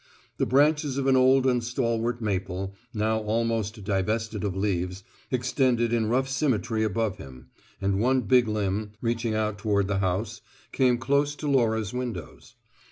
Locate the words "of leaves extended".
4.43-5.93